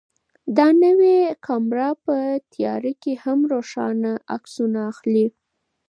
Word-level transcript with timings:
دا 0.57 0.67
نوې 0.83 1.17
کامره 1.45 1.89
په 2.05 2.15
تیاره 2.51 2.91
کې 3.01 3.13
هم 3.23 3.39
روښانه 3.53 4.11
عکسونه 4.35 4.79
اخلي. 4.91 5.25